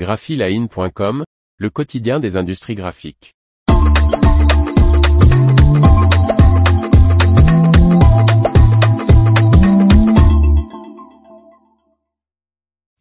graphiline.com, 0.00 1.24
le 1.58 1.68
quotidien 1.68 2.20
des 2.20 2.38
industries 2.38 2.74
graphiques. 2.74 3.34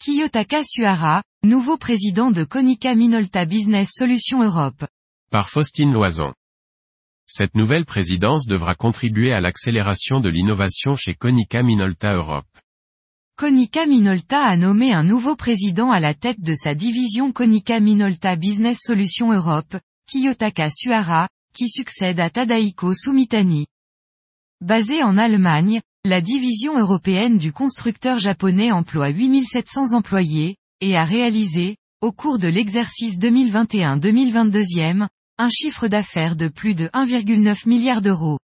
Kiyotaka 0.02 0.64
Suhara, 0.66 1.24
nouveau 1.46 1.78
président 1.78 2.32
de 2.32 2.44
Konica 2.44 2.94
Minolta 2.96 3.46
Business 3.46 3.92
Solutions 3.94 4.44
Europe. 4.44 4.86
Par 5.32 5.48
Faustine 5.48 5.94
Loison. 5.94 6.34
Cette 7.26 7.56
nouvelle 7.56 7.86
présidence 7.86 8.46
devra 8.46 8.76
contribuer 8.76 9.32
à 9.32 9.40
l'accélération 9.40 10.20
de 10.20 10.28
l'innovation 10.28 10.98
chez 10.98 11.16
Konica 11.16 11.64
Minolta 11.64 12.14
Europe. 12.14 12.46
Konica 13.40 13.86
Minolta 13.86 14.42
a 14.42 14.58
nommé 14.58 14.92
un 14.92 15.04
nouveau 15.04 15.38
président 15.38 15.92
à 15.92 16.02
la 16.02 16.14
tête 16.14 16.42
de 16.42 16.54
sa 16.54 16.76
division 16.76 17.32
Konica 17.32 17.80
Minolta 17.80 18.36
Business 18.36 18.80
Solutions 18.82 19.32
Europe, 19.32 19.78
Kiyotaka 20.12 20.70
Suhara, 20.70 21.30
qui 21.54 21.70
succède 21.70 22.20
à 22.20 22.30
Tadaiko 22.30 22.94
Sumitani. 22.94 23.68
Basé 24.60 25.04
en 25.04 25.18
Allemagne, 25.18 25.80
la 26.04 26.20
division 26.20 26.78
européenne 26.78 27.38
du 27.38 27.54
constructeur 27.54 28.20
japonais 28.20 28.74
emploie 28.74 29.08
8700 29.08 29.94
employés, 29.94 30.58
et 30.82 30.98
a 30.98 31.06
réalisé, 31.06 31.78
au 32.02 32.12
cours 32.12 32.40
de 32.40 32.50
l'exercice 32.50 33.18
2021-2022, 33.20 35.08
un 35.38 35.50
chiffre 35.50 35.88
d'affaires 35.88 36.36
de 36.36 36.50
plus 36.50 36.74
de 36.74 36.88
1,9 36.88 37.70
milliard 37.70 38.02
d'euros. 38.02 38.40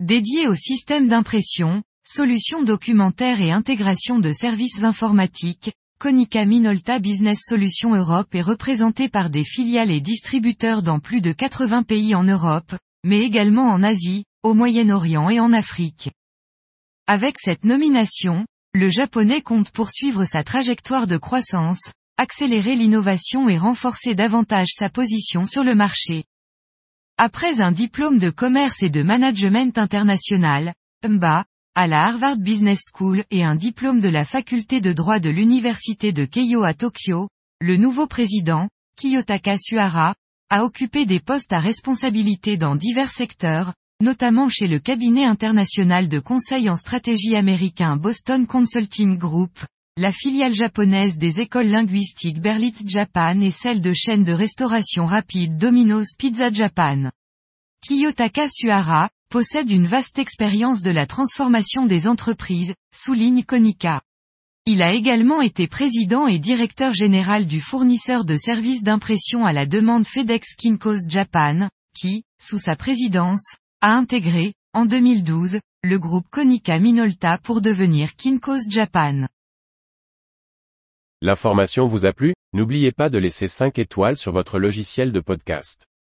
Dédié 0.00 0.48
au 0.48 0.54
système 0.54 1.06
d'impression, 1.06 1.82
Solutions 2.04 2.64
documentaires 2.64 3.40
et 3.40 3.52
intégration 3.52 4.18
de 4.18 4.32
services 4.32 4.82
informatiques, 4.82 5.72
Konica 6.00 6.44
Minolta 6.44 6.98
Business 6.98 7.38
Solutions 7.48 7.94
Europe 7.94 8.34
est 8.34 8.42
représenté 8.42 9.08
par 9.08 9.30
des 9.30 9.44
filiales 9.44 9.92
et 9.92 10.00
distributeurs 10.00 10.82
dans 10.82 10.98
plus 10.98 11.20
de 11.20 11.30
80 11.30 11.84
pays 11.84 12.16
en 12.16 12.24
Europe, 12.24 12.74
mais 13.04 13.20
également 13.20 13.68
en 13.68 13.84
Asie, 13.84 14.24
au 14.42 14.52
Moyen-Orient 14.52 15.30
et 15.30 15.38
en 15.38 15.52
Afrique. 15.52 16.10
Avec 17.06 17.38
cette 17.38 17.64
nomination, 17.64 18.46
le 18.74 18.90
japonais 18.90 19.40
compte 19.40 19.70
poursuivre 19.70 20.24
sa 20.24 20.42
trajectoire 20.42 21.06
de 21.06 21.18
croissance, 21.18 21.92
accélérer 22.16 22.74
l'innovation 22.74 23.48
et 23.48 23.58
renforcer 23.58 24.16
davantage 24.16 24.70
sa 24.76 24.90
position 24.90 25.46
sur 25.46 25.62
le 25.62 25.76
marché. 25.76 26.24
Après 27.16 27.60
un 27.60 27.70
diplôme 27.70 28.18
de 28.18 28.30
commerce 28.30 28.82
et 28.82 28.90
de 28.90 29.04
management 29.04 29.78
international, 29.78 30.74
MBA, 31.04 31.44
à 31.74 31.86
la 31.86 32.04
Harvard 32.04 32.36
Business 32.36 32.80
School 32.92 33.24
et 33.30 33.44
un 33.44 33.54
diplôme 33.54 34.00
de 34.00 34.10
la 34.10 34.26
faculté 34.26 34.82
de 34.82 34.92
droit 34.92 35.18
de 35.20 35.30
l'université 35.30 36.12
de 36.12 36.26
Keio 36.26 36.64
à 36.64 36.74
Tokyo, 36.74 37.28
le 37.62 37.78
nouveau 37.78 38.06
président, 38.06 38.68
Kiyotaka 38.96 39.56
Suhara, 39.58 40.14
a 40.50 40.64
occupé 40.64 41.06
des 41.06 41.18
postes 41.18 41.52
à 41.54 41.60
responsabilité 41.60 42.58
dans 42.58 42.76
divers 42.76 43.10
secteurs, 43.10 43.72
notamment 44.02 44.50
chez 44.50 44.66
le 44.66 44.80
cabinet 44.80 45.24
international 45.24 46.08
de 46.08 46.18
conseil 46.18 46.68
en 46.68 46.76
stratégie 46.76 47.36
américain 47.36 47.96
Boston 47.96 48.46
Consulting 48.46 49.16
Group, 49.16 49.58
la 49.96 50.12
filiale 50.12 50.54
japonaise 50.54 51.16
des 51.16 51.38
écoles 51.38 51.68
linguistiques 51.68 52.40
Berlitz 52.40 52.82
Japan 52.86 53.40
et 53.40 53.50
celle 53.50 53.80
de 53.80 53.94
chaîne 53.94 54.24
de 54.24 54.32
restauration 54.32 55.06
rapide 55.06 55.56
Domino's 55.56 56.16
Pizza 56.18 56.50
Japan. 56.50 57.10
Kiyotaka 57.86 58.46
Suhara, 58.50 59.08
possède 59.32 59.70
une 59.70 59.86
vaste 59.86 60.18
expérience 60.18 60.82
de 60.82 60.90
la 60.90 61.06
transformation 61.06 61.86
des 61.86 62.06
entreprises, 62.06 62.74
souligne 62.94 63.42
Konica. 63.44 64.02
Il 64.66 64.82
a 64.82 64.92
également 64.92 65.40
été 65.40 65.68
président 65.68 66.26
et 66.26 66.38
directeur 66.38 66.92
général 66.92 67.46
du 67.46 67.58
fournisseur 67.58 68.26
de 68.26 68.36
services 68.36 68.82
d'impression 68.82 69.46
à 69.46 69.54
la 69.54 69.64
demande 69.64 70.06
FedEx 70.06 70.54
Kinko's 70.56 71.08
Japan, 71.08 71.70
qui, 71.98 72.24
sous 72.38 72.58
sa 72.58 72.76
présidence, 72.76 73.56
a 73.80 73.96
intégré, 73.96 74.52
en 74.74 74.84
2012, 74.84 75.60
le 75.82 75.98
groupe 75.98 76.26
Konica 76.30 76.78
Minolta 76.78 77.38
pour 77.38 77.62
devenir 77.62 78.14
Kinko's 78.16 78.68
Japan. 78.68 79.28
L'information 81.22 81.86
vous 81.86 82.04
a 82.04 82.12
plu? 82.12 82.34
N'oubliez 82.52 82.92
pas 82.92 83.08
de 83.08 83.16
laisser 83.16 83.48
5 83.48 83.78
étoiles 83.78 84.18
sur 84.18 84.32
votre 84.32 84.58
logiciel 84.58 85.10
de 85.10 85.20
podcast. 85.20 85.86